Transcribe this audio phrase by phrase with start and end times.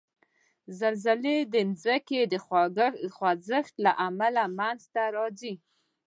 [0.79, 2.33] زلزلې د ځمکې د
[3.15, 5.53] خوځښت له امله منځته راځي.